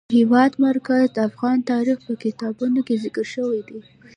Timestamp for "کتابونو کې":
2.23-3.01